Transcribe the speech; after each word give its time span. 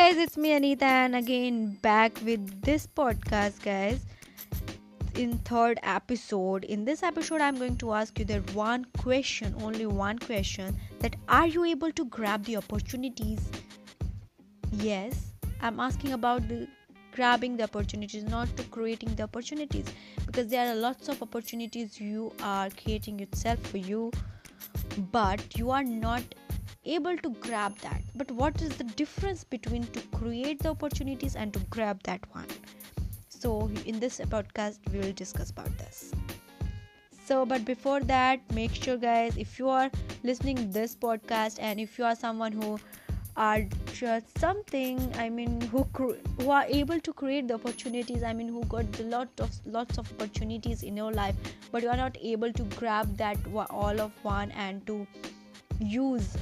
guys, 0.00 0.16
it's 0.16 0.38
me 0.38 0.52
Anita 0.52 0.86
and 0.86 1.14
again 1.14 1.76
back 1.82 2.18
with 2.24 2.62
this 2.62 2.86
podcast 2.86 3.62
guys. 3.62 4.00
In 5.14 5.36
third 5.48 5.78
episode, 5.82 6.64
in 6.64 6.86
this 6.86 7.02
episode 7.02 7.42
I'm 7.42 7.58
going 7.58 7.76
to 7.82 7.92
ask 7.92 8.18
you 8.18 8.24
that 8.24 8.54
one 8.54 8.86
question, 8.96 9.54
only 9.60 9.84
one 9.84 10.18
question 10.18 10.74
that 11.00 11.16
are 11.28 11.46
you 11.46 11.64
able 11.64 11.92
to 11.92 12.06
grab 12.06 12.46
the 12.46 12.56
opportunities? 12.56 13.50
Yes, 14.72 15.32
I'm 15.60 15.78
asking 15.78 16.14
about 16.14 16.48
the 16.48 16.66
grabbing 17.12 17.58
the 17.58 17.64
opportunities, 17.64 18.24
not 18.24 18.56
to 18.56 18.62
creating 18.78 19.14
the 19.16 19.24
opportunities 19.24 19.84
because 20.24 20.46
there 20.46 20.66
are 20.66 20.74
lots 20.74 21.10
of 21.10 21.22
opportunities 21.22 22.00
you 22.00 22.32
are 22.42 22.70
creating 22.70 23.20
itself 23.20 23.58
for 23.66 23.76
you 23.76 24.10
but 25.12 25.58
you 25.58 25.70
are 25.70 25.84
not 25.84 26.22
able 26.84 27.16
to 27.18 27.30
grab 27.40 27.76
that. 27.78 28.02
But 28.14 28.30
what 28.30 28.60
is 28.62 28.70
the 28.70 28.84
difference 28.84 29.44
between 29.44 29.84
to 29.88 30.00
create 30.18 30.62
the 30.62 30.70
opportunities 30.70 31.36
and 31.36 31.52
to 31.52 31.60
grab 31.70 32.02
that 32.04 32.20
one? 32.32 32.46
So 33.28 33.70
in 33.86 34.00
this 34.00 34.20
podcast 34.20 34.78
we 34.92 34.98
will 35.00 35.12
discuss 35.12 35.50
about 35.50 35.76
this. 35.78 36.12
So 37.24 37.46
but 37.46 37.64
before 37.64 38.00
that 38.00 38.40
make 38.54 38.74
sure 38.74 38.96
guys 38.96 39.36
if 39.36 39.58
you 39.58 39.68
are 39.68 39.90
listening 40.24 40.70
this 40.70 40.96
podcast 40.96 41.58
and 41.60 41.78
if 41.78 41.98
you 41.98 42.04
are 42.04 42.16
someone 42.16 42.52
who 42.52 42.78
are 43.36 43.62
just 43.92 44.38
something 44.38 44.98
i 45.16 45.28
mean 45.28 45.60
who 45.72 45.86
who 46.38 46.50
are 46.50 46.64
able 46.68 47.00
to 47.00 47.12
create 47.12 47.46
the 47.46 47.54
opportunities 47.54 48.22
i 48.22 48.32
mean 48.32 48.48
who 48.48 48.64
got 48.64 49.00
a 49.00 49.04
lot 49.04 49.28
of 49.38 49.50
lots 49.64 49.98
of 49.98 50.10
opportunities 50.12 50.82
in 50.82 50.96
your 50.96 51.12
life 51.12 51.36
but 51.70 51.82
you 51.82 51.88
are 51.88 51.96
not 51.96 52.18
able 52.20 52.52
to 52.52 52.64
grab 52.76 53.16
that 53.16 53.38
all 53.70 54.00
of 54.00 54.12
one 54.24 54.50
and 54.52 54.84
to 54.86 55.06
use 55.78 56.36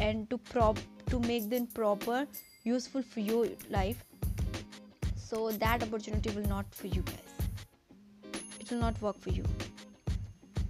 and 0.00 0.28
to 0.30 0.38
prop 0.38 0.78
to 1.10 1.20
make 1.20 1.48
them 1.50 1.66
proper 1.66 2.26
useful 2.64 3.02
for 3.02 3.20
your 3.20 3.46
life. 3.70 4.04
So 5.16 5.50
that 5.52 5.82
opportunity 5.82 6.30
will 6.30 6.48
not 6.48 6.66
for 6.74 6.86
you 6.86 7.02
guys. 7.02 8.32
It 8.60 8.70
will 8.70 8.78
not 8.78 9.00
work 9.00 9.18
for 9.20 9.30
you. 9.30 9.44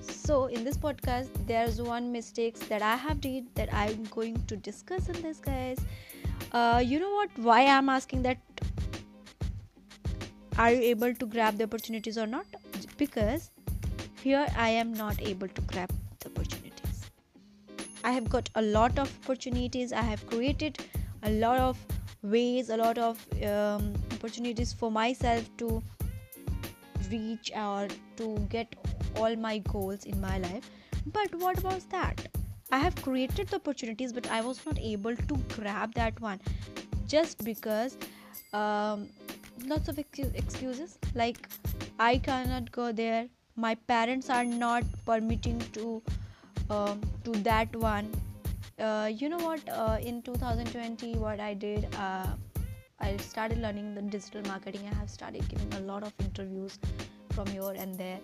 So 0.00 0.46
in 0.46 0.64
this 0.64 0.76
podcast 0.76 1.28
there's 1.46 1.80
one 1.82 2.12
mistakes 2.12 2.60
that 2.72 2.82
i 2.82 2.94
have 3.04 3.20
did 3.20 3.46
that 3.54 3.72
i'm 3.74 4.04
going 4.16 4.36
to 4.52 4.56
discuss 4.56 5.08
in 5.08 5.22
this 5.22 5.38
guys. 5.38 5.78
Uh, 6.52 6.82
you 6.84 7.00
know 7.00 7.10
what? 7.14 7.30
Why 7.36 7.66
i'm 7.66 7.88
asking 7.88 8.22
that 8.22 8.38
are 10.58 10.70
you 10.72 10.82
able 10.82 11.14
to 11.14 11.26
grab 11.26 11.58
the 11.58 11.64
opportunities 11.64 12.18
or 12.18 12.26
not? 12.26 12.46
Because 12.96 13.50
here 14.22 14.46
i 14.56 14.68
am 14.68 14.92
not 14.92 15.20
able 15.20 15.48
to 15.48 15.62
grab 15.62 15.90
the 16.20 16.28
opportunity 16.30 16.59
I 18.04 18.12
have 18.12 18.28
got 18.28 18.48
a 18.54 18.62
lot 18.62 18.98
of 18.98 19.12
opportunities. 19.22 19.92
I 19.92 20.02
have 20.02 20.26
created 20.26 20.78
a 21.22 21.30
lot 21.30 21.58
of 21.58 21.78
ways, 22.22 22.70
a 22.70 22.76
lot 22.76 22.98
of 22.98 23.24
um, 23.44 23.94
opportunities 24.12 24.72
for 24.72 24.90
myself 24.90 25.48
to 25.58 25.82
reach 27.10 27.50
or 27.54 27.88
to 28.16 28.38
get 28.48 28.74
all 29.16 29.36
my 29.36 29.58
goals 29.58 30.04
in 30.04 30.20
my 30.20 30.38
life. 30.38 30.70
But 31.06 31.34
what 31.36 31.58
about 31.58 31.88
that? 31.90 32.28
I 32.72 32.78
have 32.78 32.94
created 32.96 33.48
the 33.48 33.56
opportunities, 33.56 34.12
but 34.12 34.30
I 34.30 34.40
was 34.40 34.64
not 34.64 34.78
able 34.78 35.16
to 35.16 35.36
grab 35.56 35.94
that 35.94 36.20
one 36.20 36.40
just 37.06 37.44
because 37.44 37.96
um, 38.52 39.08
lots 39.66 39.88
of 39.88 39.98
excuses 39.98 40.98
like 41.14 41.48
I 41.98 42.18
cannot 42.18 42.70
go 42.70 42.92
there, 42.92 43.28
my 43.56 43.74
parents 43.74 44.30
are 44.30 44.44
not 44.44 44.84
permitting 45.04 45.58
to 45.72 46.02
um, 46.70 47.00
to 47.24 47.32
that 47.42 47.74
one. 47.76 48.10
Uh, 48.78 49.10
you 49.12 49.28
know 49.28 49.38
what? 49.38 49.60
Uh, 49.68 49.98
in 50.00 50.22
2020 50.22 51.16
what 51.16 51.40
i 51.40 51.52
did 51.52 51.86
uh, 51.96 52.26
i 53.00 53.16
started 53.18 53.58
learning 53.58 53.94
the 53.94 54.02
digital 54.02 54.42
marketing. 54.42 54.88
I 54.90 54.94
have 54.94 55.10
started 55.10 55.46
giving 55.48 55.72
a 55.74 55.80
lot 55.80 56.02
of 56.02 56.12
interviews 56.20 56.78
from 57.30 57.46
here 57.46 57.72
and 57.76 57.98
there. 57.98 58.20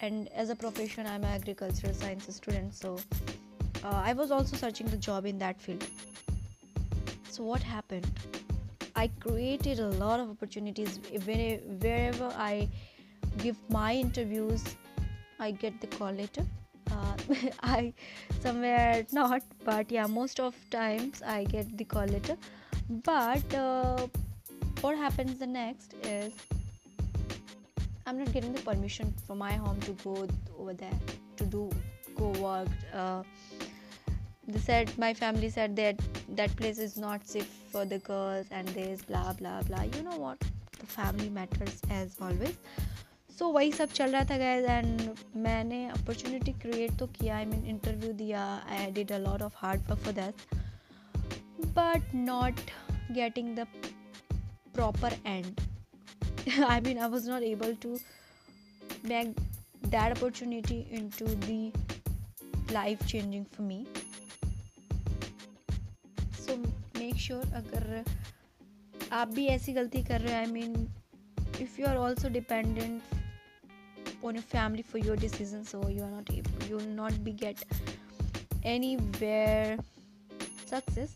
And 0.00 0.28
as 0.34 0.50
a 0.50 0.56
profession 0.56 1.06
i'm 1.06 1.24
an 1.24 1.34
agricultural 1.40 1.94
science 1.94 2.34
student 2.34 2.74
so 2.74 2.98
uh, 3.84 4.02
i 4.04 4.12
was 4.12 4.30
also 4.30 4.56
searching 4.56 4.86
the 4.88 4.96
job 4.96 5.24
in 5.24 5.38
that 5.38 5.60
field. 5.60 5.86
So 7.30 7.44
what 7.44 7.62
happened? 7.62 8.06
I 8.96 9.08
created 9.20 9.80
a 9.80 9.88
lot 9.88 10.20
of 10.20 10.30
opportunities. 10.30 11.00
Wherever 11.24 12.32
i 12.36 12.68
give 13.38 13.56
my 13.68 13.94
interviews 13.94 14.76
i 15.40 15.50
get 15.50 15.80
the 15.80 15.88
call 15.88 16.12
letter. 16.12 16.44
uh, 16.44 16.63
i 17.62 17.92
somewhere 18.40 19.04
not 19.12 19.42
but 19.64 19.90
yeah 19.90 20.06
most 20.06 20.40
of 20.40 20.54
times 20.70 21.22
i 21.22 21.44
get 21.44 21.76
the 21.78 21.84
call 21.84 22.06
letter. 22.06 22.36
But 23.02 23.54
uh, 23.54 24.06
what 24.82 24.98
happens 24.98 25.38
the 25.38 25.46
next 25.46 25.94
is 26.02 26.32
i'm 28.06 28.18
not 28.18 28.32
getting 28.32 28.52
the 28.52 28.60
permission 28.60 29.14
from 29.26 29.38
my 29.38 29.52
home 29.52 29.80
to 29.80 29.92
go 30.04 30.26
over 30.58 30.74
there 30.74 30.98
to 31.36 31.44
do 31.46 31.70
go 32.14 32.28
work. 32.40 32.68
Uh, 32.92 33.22
they 34.46 34.58
said 34.58 34.96
my 34.98 35.14
family 35.14 35.48
said 35.48 35.74
that 35.76 35.98
that 36.28 36.54
place 36.56 36.78
is 36.78 36.96
not 36.96 37.26
safe 37.26 37.48
for 37.72 37.84
the 37.84 37.98
girls 37.98 38.46
and 38.50 38.68
this 38.68 39.02
blah 39.02 39.32
blah 39.32 39.62
blah. 39.62 39.82
You 39.82 40.02
know 40.02 40.16
what? 40.16 40.38
The 40.78 40.86
family 40.86 41.30
matters 41.30 41.80
as 41.90 42.16
always 42.20 42.56
so 43.38 43.44
so, 43.44 43.52
वही 43.54 43.72
सब 43.72 43.92
चल 43.92 44.12
रहा 44.12 44.24
था 44.24 44.38
guys 44.38 44.64
and 44.64 45.10
मैंने 45.46 45.84
opportunity 45.88 46.52
create 46.62 46.98
तो 46.98 47.06
किया 47.18 47.36
I 47.36 47.44
mean 47.44 47.64
interview 47.66 48.12
दिया 48.22 48.44
I 48.70 48.90
did 48.92 49.12
a 49.12 49.18
lot 49.18 49.42
of 49.42 49.56
hard 49.56 49.90
work 49.90 50.00
for 50.04 50.12
that 50.12 50.54
but 51.78 52.14
not 52.14 52.60
getting 53.12 53.56
the 53.56 53.66
proper 54.74 55.10
end. 55.24 55.60
I 56.68 56.80
mean 56.80 56.98
i 56.98 57.06
was 57.06 57.26
not 57.26 57.42
able 57.42 57.74
to 57.76 57.98
make 59.04 59.36
that 59.84 60.16
opportunity 60.16 60.86
into 60.90 61.24
the 61.46 61.72
life 62.72 63.06
changing 63.06 63.44
for 63.46 63.62
me. 63.62 63.86
So 66.38 66.58
make 66.98 67.18
sure 67.18 67.44
अगर 67.54 68.04
आप 69.12 69.28
भी 69.28 69.46
ऐसी 69.46 69.72
गलती 69.72 70.02
कर 70.02 70.20
रहे 70.20 70.32
हो 70.32 70.38
I 70.38 70.52
mean 70.52 70.86
if 71.61 71.79
you 71.81 71.87
are 71.87 71.97
also 72.07 72.29
dependent 72.39 73.01
on 74.27 74.35
your 74.35 74.43
family 74.51 74.83
for 74.83 74.97
your 74.97 75.15
decision 75.15 75.63
so 75.67 75.79
you 75.87 76.01
are 76.03 76.09
not 76.13 76.29
able 76.31 76.63
you 76.69 76.75
will 76.79 76.95
not 76.95 77.23
be 77.27 77.31
get 77.41 77.63
anywhere 78.71 79.77
success 80.71 81.13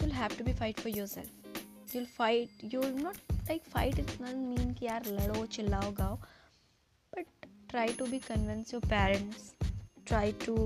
you'll 0.00 0.16
have 0.18 0.36
to 0.36 0.44
be 0.44 0.52
fight 0.52 0.78
for 0.78 0.90
yourself 0.90 1.92
you'll 1.92 2.10
fight 2.18 2.50
you'll 2.60 2.98
not 3.06 3.16
like 3.48 3.64
fight 3.64 3.98
it 3.98 4.12
doesn't 4.18 4.48
mean 4.50 4.74
ki 4.80 4.90
yaar 4.90 5.00
lado 5.18 5.46
chillao 5.56 5.88
gao 6.02 6.12
but 7.14 7.48
try 7.74 7.86
to 8.02 8.10
be 8.14 8.20
convince 8.28 8.76
your 8.76 8.84
parents 8.94 9.48
try 10.12 10.26
to 10.46 10.56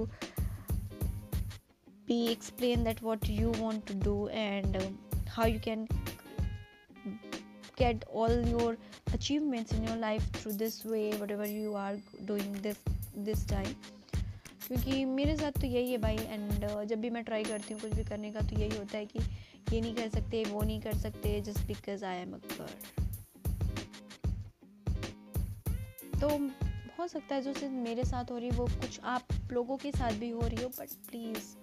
be 2.11 2.21
explain 2.33 2.83
that 2.91 3.01
what 3.09 3.29
you 3.41 3.51
want 3.65 3.87
to 3.87 3.95
do 3.95 4.17
and 4.45 4.77
um, 4.83 4.99
how 5.37 5.45
you 5.55 5.61
can 5.67 5.87
get 7.78 8.06
all 8.12 8.36
your 8.48 8.78
achievements 9.14 9.72
in 9.72 9.84
your 9.84 9.98
life 9.98 10.26
through 10.32 10.54
this 10.54 10.84
way 10.86 11.06
whatever 11.16 11.46
you 11.48 11.76
are 11.76 11.96
doing 12.26 12.52
this 12.62 12.78
this 13.20 13.46
time. 13.48 13.76
क्योंकि 14.68 15.04
मेरे 15.06 15.36
साथ 15.38 15.60
तो 15.62 15.68
यही 15.68 15.92
है 15.92 15.98
भाई 16.00 16.16
and 16.18 16.66
uh, 16.66 16.84
जब 16.84 17.02
भी 17.02 17.10
मैं 17.10 17.24
ट्राई 17.24 17.44
करती 17.44 17.74
हूँ 17.74 17.82
कुछ 17.82 17.92
भी 17.94 18.04
करने 18.04 18.32
का 18.32 18.42
तो 18.42 18.60
यही 18.60 18.78
होता 18.78 18.98
है 18.98 19.06
कि 19.06 19.20
ये 19.72 19.82
नहीं 19.82 19.94
कर 19.96 20.10
सकते 20.10 20.44
वो 20.44 20.62
नहीं 20.62 20.80
कर 20.82 20.98
सकते 20.98 21.40
just 21.42 21.68
because 21.68 22.06
I 22.06 22.18
am 22.18 22.34
a 22.34 22.38
girl 22.52 23.04
तो 26.20 26.28
हो 27.00 27.08
सकता 27.08 27.36
है 27.36 27.42
जो 27.42 27.54
सिर्फ़ 27.54 27.74
मेरे 27.84 28.04
साथ 28.06 28.32
हो 28.32 28.38
रही 28.38 28.50
है 28.50 28.58
वो 28.58 28.66
कुछ 28.82 29.00
आप 29.14 29.52
लोगों 29.52 29.78
के 29.78 29.92
साथ 29.92 30.20
भी 30.20 30.30
हो 30.30 30.42
रही 30.42 30.64
हो 30.64 30.70
बट 30.80 30.90
प्लीज़ 31.10 31.54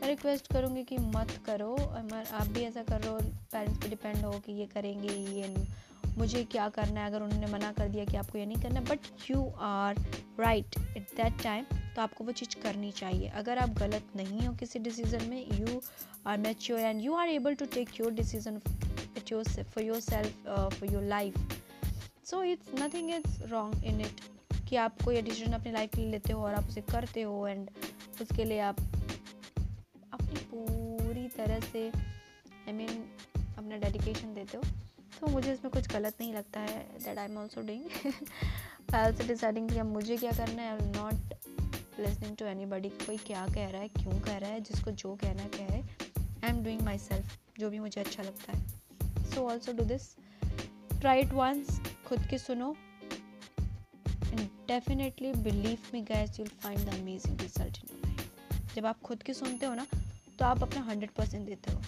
मैं 0.00 0.08
रिक्वेस्ट 0.08 0.52
करूँगी 0.52 0.82
कि 0.84 0.96
मत 0.98 1.30
करो 1.46 1.74
अगर 1.74 2.26
आप 2.34 2.46
भी 2.54 2.62
ऐसा 2.62 2.82
कर 2.90 3.02
पेरेंट्स 3.52 3.78
पे 3.82 3.88
डिपेंड 3.88 4.24
हो 4.24 4.30
कि 4.46 4.52
ये 4.52 4.66
करेंगे, 4.74 5.08
ये 5.08 5.54
मुझे 6.18 6.42
क्या 6.44 6.68
करना 6.68 7.00
है? 7.00 7.06
अगर 7.06 7.22
उन्होंने 7.22 7.46
मना 7.52 7.70
कर 7.72 7.88
दिया 7.88 8.04
कि 8.04 8.16
आपको 8.16 8.38
ये 8.38 8.44
नहीं 8.46 8.62
करना 8.62 8.80
but 8.90 9.30
you 9.30 9.42
are 9.60 10.00
right 10.40 10.76
at 10.96 11.08
that 11.16 11.42
time 11.42 11.64
तो 11.96 12.02
आपको 12.02 12.24
वो 12.24 12.32
चीज़ 12.32 12.56
करनी 12.62 12.90
चाहिए। 12.92 13.28
अगर 13.36 13.58
आप 13.58 13.78
गलत 13.78 14.16
नहीं 14.16 14.46
हो 14.46 14.52
किसी 14.54 14.78
डिसीज़न 14.78 15.28
में 15.30 15.58
you 15.60 15.80
are 16.26 16.38
mature 16.38 16.80
and 16.80 17.00
you 17.02 17.14
are 17.14 17.28
able 17.28 17.54
to 17.54 17.64
take 17.74 18.00
your 18.00 18.12
decision 18.12 18.58
for 18.58 19.82
yourself 20.00 20.46
for 20.46 20.92
your 20.92 21.02
life 21.04 21.38
so 22.24 22.42
it's 22.42 22.82
nothing 22.82 23.10
is 23.10 23.42
wrong 23.50 23.84
in 23.84 24.00
it 24.00 24.20
कि 24.68 24.76
आप 24.76 25.02
कोई 25.04 25.22
डिसीज़न 25.22 25.52
अपनी 25.52 25.72
लाइफ 25.72 25.90
के 25.94 26.00
लिए 26.00 26.10
लेते 26.10 26.32
हो 26.32 26.42
और 26.44 26.54
आप 26.54 26.68
उसे 26.68 26.80
करते 26.92 27.22
हो 27.22 27.46
एंड 27.46 27.68
उसके 28.22 28.44
लिए 28.44 28.60
आप 28.60 28.76
पूरी 30.34 31.26
तरह 31.36 31.60
से 31.60 31.88
आई 31.88 32.72
I 32.72 32.74
मीन 32.74 32.88
mean, 32.88 33.58
अपना 33.58 33.76
डेडिकेशन 33.76 34.34
देते 34.34 34.56
हो। 34.56 34.62
तो 35.20 35.26
मुझे 35.26 35.52
इसमें 35.52 35.70
कुछ 35.72 35.88
गलत 35.88 36.14
नहीं 36.20 36.32
लगता 36.34 36.60
है 36.60 36.78
that 37.04 37.18
I 37.18 37.24
am 37.24 37.36
also 37.38 37.60
doing 37.60 37.84
I 38.94 39.02
also 39.02 39.26
deciding 39.26 39.68
कि 39.70 39.78
अब 39.78 39.86
मुझे 39.86 40.16
क्या 40.16 40.32
करना 40.32 40.62
है 40.62 40.70
I 40.70 40.86
not 40.86 41.34
listening 42.00 42.36
to 42.36 42.44
anybody 42.66 42.88
कोई 42.88 43.16
क्या 43.26 43.46
कह 43.46 43.68
रहा 43.70 43.80
है 43.80 43.88
क्यों 43.88 44.20
कह 44.20 44.36
रहा 44.36 44.50
है 44.50 44.60
जिसको 44.60 44.90
जो 44.92 45.14
कहना 45.22 45.48
कह 45.56 45.66
रहे 45.66 45.80
I 46.44 46.48
am 46.48 46.62
doing 46.64 46.82
my 46.82 46.98
self 46.98 47.38
जो 47.58 47.70
भी 47.70 47.78
मुझे 47.78 48.00
अच्छा 48.00 48.22
लगता 48.22 48.52
है। 48.52 49.24
So 49.24 49.48
also 49.50 49.72
do 49.72 49.84
this 49.84 50.14
try 51.00 51.20
it 51.20 51.32
once 51.32 51.80
खुद 52.06 52.26
की 52.30 52.38
सुनो। 52.38 52.74
And 53.58 54.48
definitely 54.68 55.32
believe 55.44 55.78
me 55.94 56.00
guys 56.02 56.38
you'll 56.40 56.48
find 56.62 56.80
the 56.80 56.94
amazing 56.94 57.40
result 57.40 57.78
in 57.78 58.00
life 58.04 58.74
जब 58.74 58.86
आप 58.86 59.00
खुद 59.00 59.22
की 59.22 59.34
सुनते 59.34 59.66
हो 59.66 59.74
ना 59.74 59.86
तो 60.38 60.44
आप 60.44 60.62
अपना 60.62 60.80
हंड्रेड 60.82 61.10
परसेंट 61.16 61.46
देते 61.46 61.72
हो। 61.72 61.80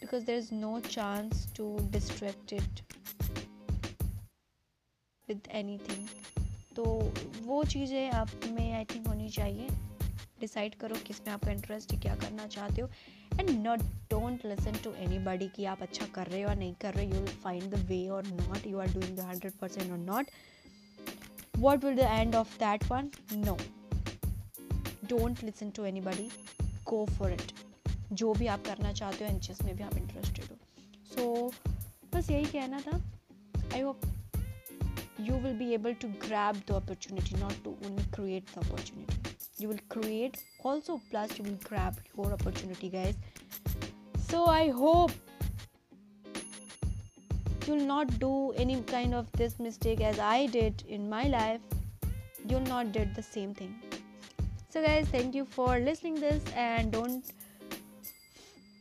Because 0.00 0.24
there 0.24 0.38
is 0.38 0.54
no 0.54 0.78
chance 0.80 1.46
to 1.56 1.76
distract 1.92 2.52
it 2.52 2.82
with 5.28 5.48
anything 5.88 6.06
तो 6.76 6.84
वो 7.44 7.62
चीज़ें 7.64 8.10
आप 8.10 8.30
में 8.50 8.72
आई 8.72 8.84
थिंक 8.94 9.06
होनी 9.06 9.28
चाहिए। 9.30 9.68
डिसाइड 10.40 10.74
करो 10.80 10.96
किसमें 11.06 11.32
आपका 11.32 11.50
इंटरेस्ट 11.52 11.92
है, 11.92 11.98
क्या 12.00 12.14
करना 12.16 12.46
चाहते 12.46 12.82
हो। 12.82 12.88
And 13.40 13.50
not 13.50 13.80
don't 14.10 14.44
listen 14.46 14.78
to 14.84 14.92
anybody 15.24 15.48
कि 15.56 15.64
आप 15.64 15.82
अच्छा 15.82 16.06
कर 16.14 16.26
रहे 16.26 16.42
हो 16.42 16.48
या 16.48 16.54
नहीं 16.54 16.74
कर 16.82 16.94
रहे 16.94 17.06
you 17.06 17.14
will 17.14 17.34
find 17.42 17.74
the 17.74 17.78
way 17.88 18.06
और 18.08 18.26
not 18.26 18.66
you 18.66 18.78
are 18.78 18.92
doing 18.92 19.16
the 19.16 19.20
hundred 19.30 19.52
percent 19.60 19.90
और 19.90 19.98
not 19.98 20.30
what 21.58 21.84
will 21.84 21.96
the 21.96 22.08
end 22.10 22.34
of 22.34 22.56
that 22.58 22.84
one 22.90 23.10
no 23.34 23.56
don't 25.08 25.44
listen 25.44 25.70
to 25.70 25.84
anybody 26.00 26.30
go 26.92 27.04
for 27.18 27.32
it 27.32 27.52
जो 28.12 28.32
भी 28.34 28.46
आप 28.54 28.64
करना 28.66 28.92
चाहते 28.92 29.24
हो 29.24 29.30
एन 29.30 29.40
में 29.64 29.76
भी 29.76 29.82
आप 29.82 29.96
इंटरेस्टेड 29.96 30.44
हो। 30.44 30.56
सो 31.14 31.50
so, 31.50 31.68
बस 32.14 32.30
यही 32.30 32.44
कहना 32.44 32.80
था। 32.80 32.96
I 33.74 33.80
hope 33.80 34.00
you 35.20 35.34
will 35.34 35.54
be 35.58 35.72
able 35.74 35.94
to 36.02 36.08
grab 36.26 36.56
the 36.68 36.74
opportunity 36.74 37.40
not 37.40 37.62
to 37.64 37.70
only 37.86 38.04
create 38.12 38.44
the 38.54 38.64
opportunity 38.64 39.62
you 39.62 39.68
will 39.68 39.78
create 39.90 40.36
also 40.66 40.96
plus 41.10 41.38
you 41.38 41.44
will 41.44 41.58
grab 41.68 41.96
your 42.18 42.32
opportunity 42.32 42.88
guys 42.88 43.16
so 44.30 44.44
I 44.50 44.68
hope 44.78 45.10
you'll 47.68 47.82
not 47.82 48.18
do 48.18 48.32
any 48.58 48.80
kind 48.90 49.14
of 49.14 49.36
this 49.38 49.60
mistake 49.60 50.00
as 50.10 50.20
I 50.32 50.48
did 50.48 50.86
in 50.88 51.08
my 51.08 51.28
life 51.28 51.74
you'll 52.52 52.62
not 52.62 52.86
did 52.98 53.14
the 53.18 53.24
same 53.24 53.52
thing 53.60 53.89
so 54.70 54.80
guys 54.82 55.06
thank 55.08 55.34
you 55.34 55.44
for 55.44 55.78
listening 55.80 56.14
this 56.14 56.42
and 56.54 56.92
don't 56.92 57.32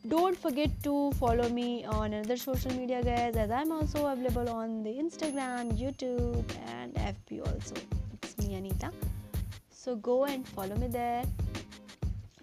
don't 0.08 0.38
forget 0.38 0.70
to 0.84 1.12
follow 1.14 1.50
me 1.50 1.84
on 1.86 2.14
another 2.14 2.38
social 2.38 2.72
media 2.74 3.04
guys 3.04 3.36
as 3.36 3.50
i'm 3.50 3.72
also 3.72 4.06
available 4.06 4.50
on 4.50 4.84
the 4.84 4.92
instagram 4.92 5.72
youtube 5.78 6.46
and 6.68 6.94
fb 6.96 7.40
also. 7.40 7.76
It's 8.14 8.38
me 8.38 8.56
anita. 8.56 8.92
So 9.72 9.96
go 9.96 10.26
and 10.26 10.48
follow 10.48 10.76
me 10.76 10.88
there. 10.88 11.24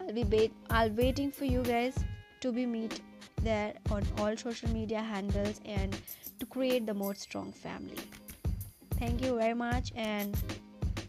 I'll 0.00 0.12
be 0.12 0.50
i'll 0.70 0.90
waiting 0.90 1.30
for 1.30 1.44
you 1.44 1.62
guys 1.62 1.94
to 2.40 2.52
be 2.52 2.66
meet 2.66 3.00
there 3.42 3.74
on 3.90 4.04
all 4.18 4.36
social 4.36 4.68
media 4.70 5.00
handles 5.00 5.60
and 5.64 5.96
to 6.40 6.46
create 6.46 6.86
the 6.86 6.94
more 6.94 7.14
strong 7.14 7.52
family. 7.52 7.96
Thank 8.98 9.22
you 9.24 9.36
very 9.36 9.54
much 9.54 9.92
and 9.94 10.36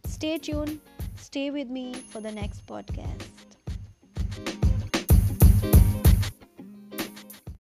stay 0.06 0.38
tuned 0.38 0.80
stay 1.18 1.50
with 1.52 1.68
me 1.70 1.94
for 2.12 2.22
the 2.22 2.32
next 2.32 2.66
podcast 2.66 3.37